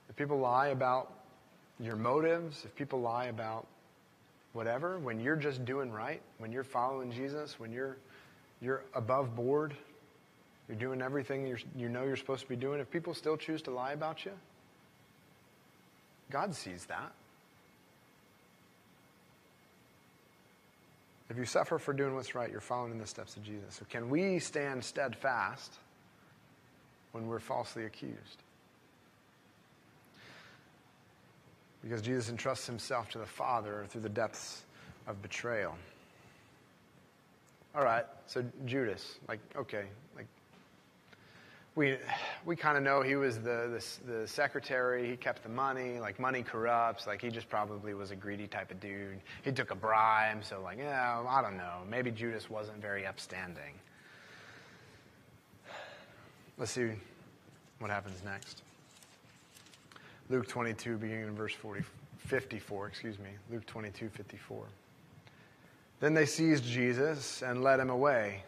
[0.09, 1.11] if people lie about
[1.79, 3.65] your motives, if people lie about
[4.53, 7.97] whatever, when you're just doing right, when you're following Jesus, when you're,
[8.61, 9.73] you're above board,
[10.67, 13.61] you're doing everything you're, you know you're supposed to be doing, if people still choose
[13.63, 14.31] to lie about you,
[16.29, 17.11] God sees that.
[21.29, 23.75] If you suffer for doing what's right, you're following in the steps of Jesus.
[23.75, 25.73] So, can we stand steadfast
[27.13, 28.43] when we're falsely accused?
[31.83, 34.63] Because Jesus entrusts himself to the Father through the depths
[35.07, 35.75] of betrayal.
[37.73, 40.27] All right, so Judas, like, okay, like,
[41.75, 41.97] we,
[42.45, 45.09] we kind of know he was the, the, the, secretary.
[45.09, 45.99] He kept the money.
[45.99, 47.07] Like, money corrupts.
[47.07, 49.21] Like, he just probably was a greedy type of dude.
[49.43, 50.43] He took a bribe.
[50.43, 51.77] So, like, yeah, I don't know.
[51.89, 53.73] Maybe Judas wasn't very upstanding.
[56.57, 56.89] Let's see
[57.79, 58.63] what happens next.
[60.31, 61.83] Luke 22, beginning in verse 40,
[62.17, 63.29] 54, excuse me.
[63.51, 64.63] Luke 22, 54.
[65.99, 68.43] Then they seized Jesus and led him away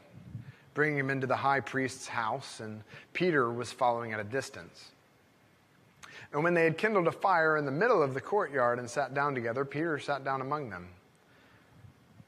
[0.74, 2.82] bringing him into the high priest's house, and
[3.14, 4.92] Peter was following at a distance.
[6.32, 9.14] And when they had kindled a fire in the middle of the courtyard and sat
[9.14, 10.88] down together, Peter sat down among them.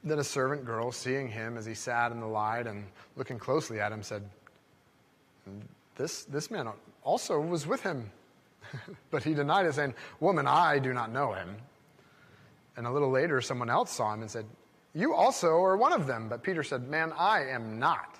[0.04, 3.80] Then a servant girl, seeing him as he sat in the light and looking closely
[3.80, 4.24] at him, said,
[5.96, 6.70] This, this man
[7.04, 8.12] also was with him.
[9.12, 11.56] but he denied it, saying, Woman, I do not know him.
[12.78, 14.46] And a little later, someone else saw him and said,
[14.94, 16.28] You also are one of them.
[16.30, 18.20] But Peter said, Man, I am not.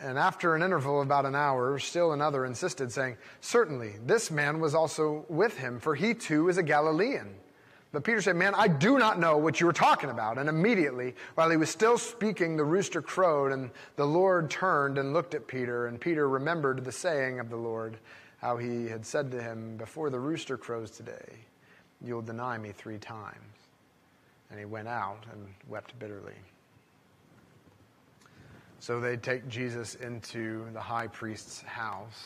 [0.00, 4.60] And after an interval of about an hour, still another insisted, saying, Certainly, this man
[4.60, 7.34] was also with him, for he too is a Galilean.
[7.92, 10.36] But Peter said, Man, I do not know what you are talking about.
[10.38, 15.14] And immediately, while he was still speaking, the rooster crowed, and the Lord turned and
[15.14, 15.86] looked at Peter.
[15.86, 17.96] And Peter remembered the saying of the Lord,
[18.38, 21.34] how he had said to him, Before the rooster crows today,
[22.02, 23.36] you'll deny me three times.
[24.50, 26.34] And he went out and wept bitterly.
[28.78, 32.24] So they take Jesus into the high priest's house.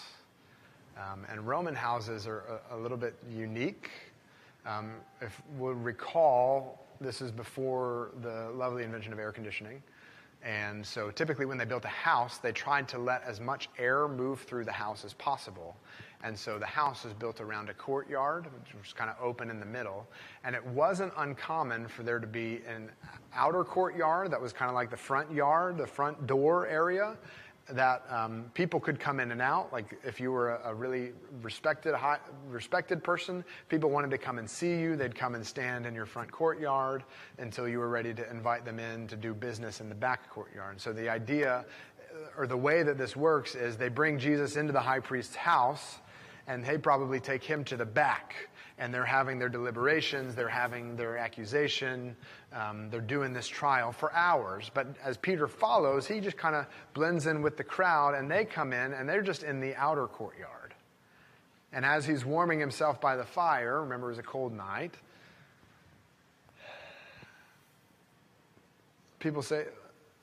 [0.98, 3.90] Um, and Roman houses are a, a little bit unique.
[4.66, 4.92] Um,
[5.22, 9.82] if we'll recall, this is before the lovely invention of air conditioning.
[10.42, 14.08] And so typically, when they built a house, they tried to let as much air
[14.08, 15.76] move through the house as possible.
[16.22, 19.58] And so the house was built around a courtyard, which was kind of open in
[19.58, 20.06] the middle.
[20.44, 22.90] And it wasn't uncommon for there to be an
[23.34, 27.16] outer courtyard that was kind of like the front yard, the front door area,
[27.74, 29.72] that um, people could come in and out.
[29.72, 34.38] Like if you were a, a really respected, high, respected person, people wanted to come
[34.38, 34.96] and see you.
[34.96, 37.04] They'd come and stand in your front courtyard
[37.38, 40.80] until you were ready to invite them in to do business in the back courtyard.
[40.80, 41.64] So the idea,
[42.36, 45.98] or the way that this works, is they bring Jesus into the high priest's house
[46.46, 48.49] and they probably take him to the back
[48.80, 52.16] and they're having their deliberations, they're having their accusation,
[52.54, 54.70] um, they're doing this trial for hours.
[54.72, 58.46] But as Peter follows, he just kind of blends in with the crowd, and they
[58.46, 60.74] come in and they're just in the outer courtyard.
[61.74, 64.94] And as he's warming himself by the fire, remember it was a cold night,
[69.18, 69.66] people say,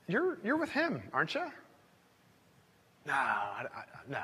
[0.07, 1.45] You're, you're with him, aren't you?
[3.05, 4.23] No, I, I, no.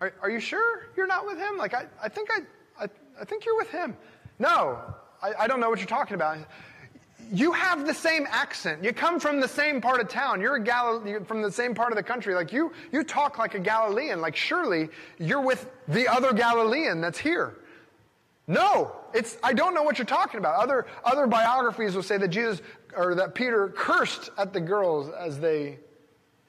[0.00, 1.56] Are, are you sure you're not with him?
[1.56, 2.88] Like, I, I think I, I,
[3.20, 3.96] I think you're with him.
[4.38, 4.78] No,
[5.22, 6.38] I, I don't know what you're talking about.
[7.32, 8.84] You have the same accent.
[8.84, 10.40] You come from the same part of town.
[10.40, 12.34] You're a Gal- from the same part of the country.
[12.34, 14.20] Like you, you talk like a Galilean.
[14.20, 17.54] Like surely you're with the other Galilean that's here.
[18.46, 20.60] No, it's, I don't know what you're talking about.
[20.62, 22.62] Other, other biographies will say that Jesus,
[22.96, 25.78] or that Peter cursed at the girls as they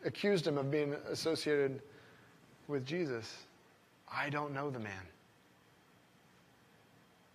[0.06, 1.82] accused him of being associated
[2.68, 3.32] with Jesus.
[4.12, 4.94] I don't know the man.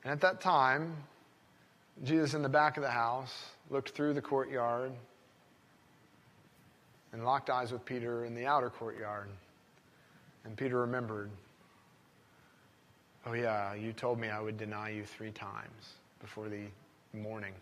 [0.05, 0.97] And at that time,
[2.05, 3.33] Jesus in the back of the house
[3.71, 4.93] looked through the courtyard
[7.13, 9.29] and locked eyes with Peter in the outer courtyard.
[10.45, 11.31] And Peter remembered,
[13.25, 16.65] Oh, yeah, you told me I would deny you three times before the
[17.17, 17.53] morning.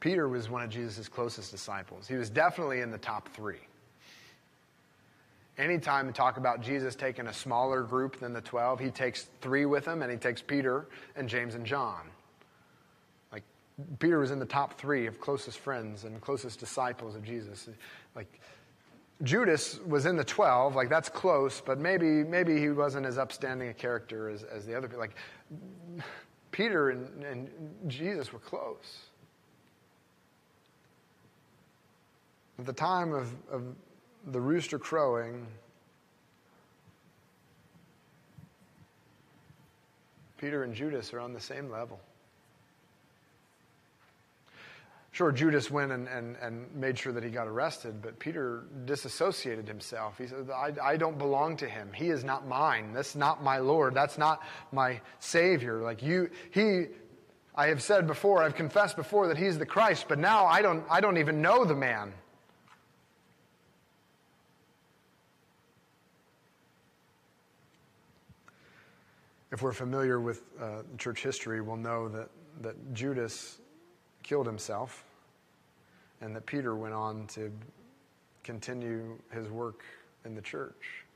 [0.00, 2.06] Peter was one of Jesus' closest disciples.
[2.06, 3.60] He was definitely in the top three.
[5.58, 9.64] Anytime we talk about Jesus taking a smaller group than the 12, he takes three
[9.64, 10.86] with him and he takes Peter
[11.16, 12.02] and James and John.
[13.32, 13.42] Like,
[13.98, 17.70] Peter was in the top three of closest friends and closest disciples of Jesus.
[18.14, 18.40] Like,
[19.22, 23.70] Judas was in the 12, like that's close, but maybe, maybe he wasn't as upstanding
[23.70, 25.00] a character as, as the other people.
[25.00, 25.16] Like,
[26.50, 27.50] Peter and, and
[27.86, 28.98] Jesus were close.
[32.58, 33.62] At the time of, of
[34.26, 35.46] the rooster crowing,
[40.38, 42.00] Peter and Judas are on the same level.
[45.12, 49.66] Sure, Judas went and, and, and made sure that he got arrested, but Peter disassociated
[49.66, 50.18] himself.
[50.18, 51.90] He said, I, I don't belong to him.
[51.94, 52.92] He is not mine.
[52.92, 53.94] That's not my Lord.
[53.94, 54.42] That's not
[54.72, 55.80] my Savior.
[55.80, 56.88] Like you, he,
[57.54, 60.84] I have said before, I've confessed before that he's the Christ, but now I don't,
[60.90, 62.12] I don't even know the man.
[69.56, 72.28] If we're familiar with uh, church history, we'll know that,
[72.60, 73.56] that Judas
[74.22, 75.02] killed himself
[76.20, 77.50] and that Peter went on to
[78.44, 79.82] continue his work
[80.26, 81.06] in the church.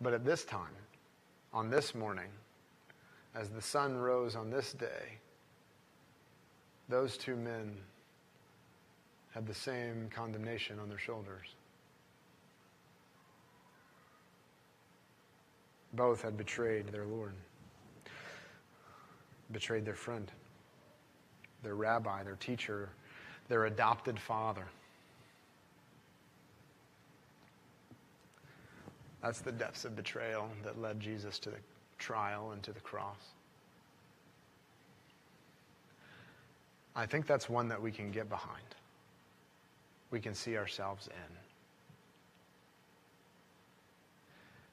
[0.00, 0.76] But at this time,
[1.52, 2.28] on this morning,
[3.34, 5.18] as the sun rose on this day,
[6.88, 7.74] those two men
[9.32, 11.48] had the same condemnation on their shoulders.
[15.92, 17.34] Both had betrayed their Lord,
[19.50, 20.30] betrayed their friend,
[21.62, 22.88] their rabbi, their teacher,
[23.48, 24.66] their adopted father.
[29.22, 31.58] That's the depths of betrayal that led Jesus to the
[31.98, 33.34] trial and to the cross.
[36.96, 38.64] I think that's one that we can get behind.
[40.10, 41.36] We can see ourselves in.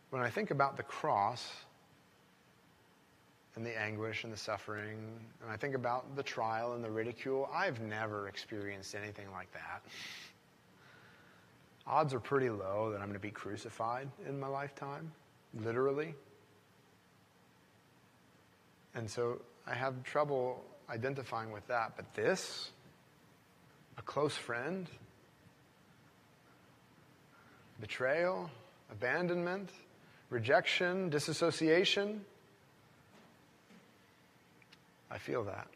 [0.10, 1.52] When I think about the cross
[3.56, 4.98] and the anguish and the suffering,
[5.42, 9.84] and I think about the trial and the ridicule, I've never experienced anything like that.
[11.86, 15.12] Odds are pretty low that I'm going to be crucified in my lifetime,
[15.54, 16.16] literally.
[18.96, 21.94] And so I have trouble identifying with that.
[21.96, 22.72] But this,
[23.98, 24.88] a close friend,
[27.80, 28.50] betrayal,
[28.92, 29.70] abandonment,
[30.30, 32.22] rejection, disassociation.
[35.12, 35.68] I feel that.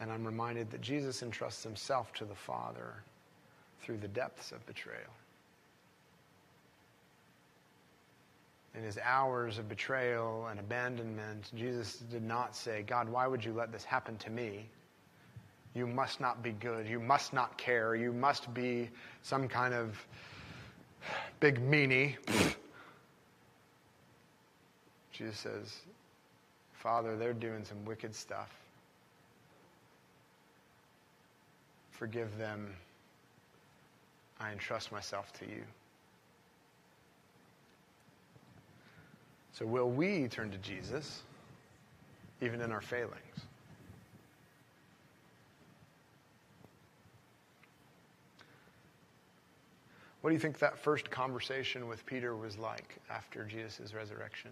[0.00, 2.94] And I'm reminded that Jesus entrusts himself to the Father
[3.82, 5.12] through the depths of betrayal.
[8.74, 13.52] In his hours of betrayal and abandonment, Jesus did not say, God, why would you
[13.52, 14.68] let this happen to me?
[15.78, 16.88] You must not be good.
[16.88, 17.94] You must not care.
[17.94, 18.90] You must be
[19.22, 19.96] some kind of
[21.38, 22.16] big meanie.
[25.12, 25.76] Jesus says,
[26.72, 28.52] Father, they're doing some wicked stuff.
[31.92, 32.74] Forgive them.
[34.40, 35.62] I entrust myself to you.
[39.52, 41.22] So, will we turn to Jesus
[42.40, 43.47] even in our failings?
[50.28, 54.50] What do you think that first conversation with Peter was like after Jesus' resurrection?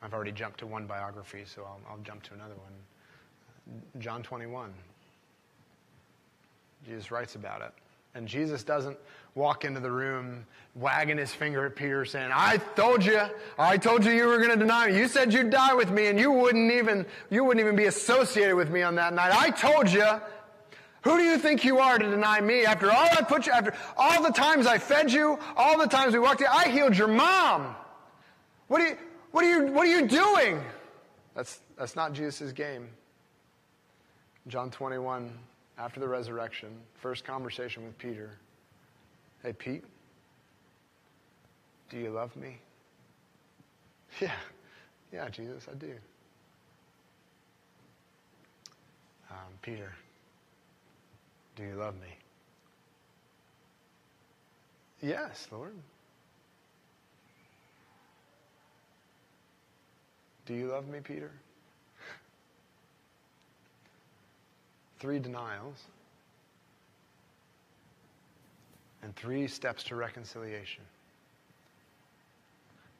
[0.00, 3.82] I've already jumped to one biography, so I'll, I'll jump to another one.
[4.00, 4.72] John 21.
[6.86, 7.81] Jesus writes about it.
[8.14, 8.98] And Jesus doesn't
[9.34, 13.20] walk into the room wagging his finger at Peter saying, I told you,
[13.58, 14.98] I told you you were going to deny me.
[14.98, 18.54] You said you'd die with me and you wouldn't even, you wouldn't even be associated
[18.54, 19.32] with me on that night.
[19.32, 20.06] I told you.
[21.02, 23.74] Who do you think you are to deny me after all I put you, after
[23.96, 27.08] all the times I fed you, all the times we walked here, I healed your
[27.08, 27.74] mom.
[28.68, 28.96] What are you,
[29.32, 30.62] what are you, what are you doing?
[31.34, 32.88] That's, that's not Jesus' game.
[34.46, 35.32] John 21,
[35.78, 36.70] after the resurrection,
[37.00, 38.30] first conversation with Peter.
[39.42, 39.84] Hey, Pete,
[41.90, 42.58] do you love me?
[44.20, 44.32] Yeah,
[45.10, 45.92] yeah, Jesus, I do.
[49.30, 49.90] Um, Peter,
[51.56, 52.14] do you love me?
[55.00, 55.72] Yes, Lord.
[60.44, 61.30] Do you love me, Peter?
[65.02, 65.88] Three denials
[69.02, 70.84] and three steps to reconciliation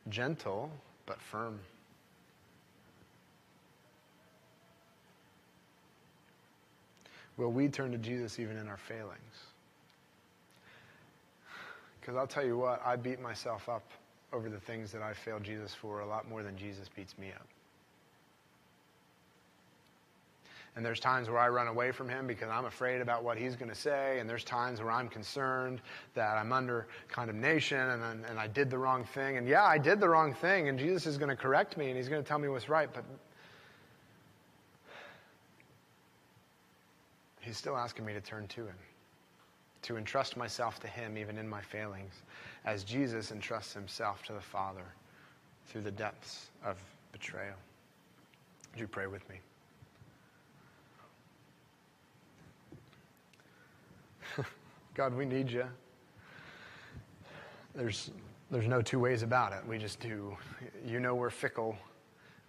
[0.09, 0.69] gentle
[1.07, 1.61] but firm.
[7.37, 9.13] Will we turn to Jesus even in our failings?
[12.01, 13.89] Because I'll tell you what, I beat myself up
[14.33, 17.29] over the things that I failed Jesus for a lot more than Jesus beats me
[17.29, 17.47] up.
[20.75, 23.57] And there's times where I run away from him because I'm afraid about what he's
[23.57, 24.21] going to say.
[24.21, 25.83] And there's times where I'm concerned
[26.15, 29.37] that I'm under condemnation and, and I did the wrong thing.
[29.37, 30.69] And yeah, I did the wrong thing.
[30.69, 32.89] And Jesus is going to correct me and he's going to tell me what's right.
[32.93, 33.05] But
[37.41, 38.77] he's still asking me to turn to him,
[39.83, 42.15] to entrust myself to him even in my failings,
[42.65, 44.87] as Jesus entrusts himself to the Father
[45.67, 46.79] through the depths of
[47.13, 47.57] betrayal.
[48.73, 49.37] Would you pray with me?
[54.95, 55.65] God, we need you.
[57.75, 58.11] There's,
[58.51, 59.67] there's no two ways about it.
[59.67, 60.37] We just do.
[60.87, 61.79] You know we're fickle.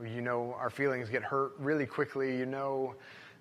[0.03, 2.37] You know our feelings get hurt really quickly.
[2.37, 2.95] You know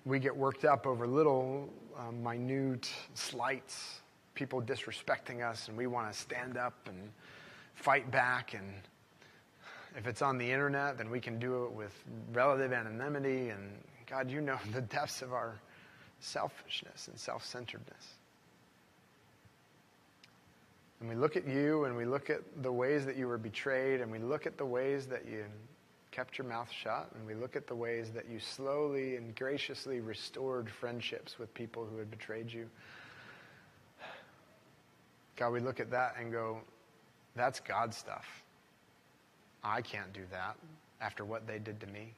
[0.05, 4.01] we get worked up over little, um, minute slights,
[4.35, 7.09] people disrespecting us, and we want to stand up and
[7.75, 8.53] fight back.
[8.53, 8.73] And
[9.97, 11.93] if it's on the internet, then we can do it with
[12.31, 13.49] relative anonymity.
[13.49, 13.71] And
[14.07, 15.59] God, you know the depths of our
[16.21, 18.15] selfishness and self centeredness.
[21.03, 23.99] And we look at you and we look at the ways that you were betrayed
[23.99, 25.43] and we look at the ways that you
[26.11, 29.99] kept your mouth shut and we look at the ways that you slowly and graciously
[29.99, 32.69] restored friendships with people who had betrayed you.
[35.35, 36.61] God, we look at that and go,
[37.35, 38.25] that's God stuff.
[39.61, 40.55] I can't do that
[41.01, 42.13] after what they did to me.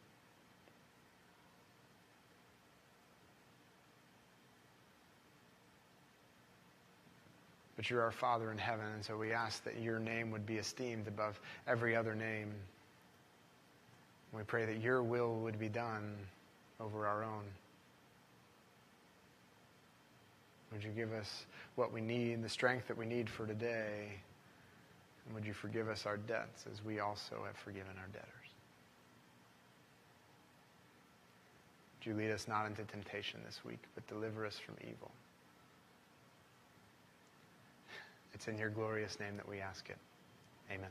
[7.76, 10.58] But you're our Father in heaven, and so we ask that your name would be
[10.58, 12.54] esteemed above every other name.
[14.34, 16.16] We pray that your will would be done
[16.80, 17.44] over our own.
[20.72, 21.46] Would you give us
[21.76, 24.10] what we need, the strength that we need for today?
[25.26, 28.30] And would you forgive us our debts as we also have forgiven our debtors?
[32.00, 35.12] Would you lead us not into temptation this week, but deliver us from evil?
[38.36, 39.98] It's in your glorious name that we ask it.
[40.70, 40.90] Amen.